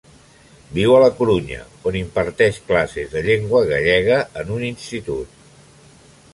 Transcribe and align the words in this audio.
Viu 0.77 0.93
a 0.95 1.01
la 1.03 1.09
Corunya, 1.19 1.59
on 1.91 1.99
imparteix 1.99 2.59
classes 2.71 3.13
de 3.13 3.23
llengua 3.29 3.63
gallega 3.75 4.19
en 4.45 4.53
un 4.59 4.67
institut. 4.75 5.41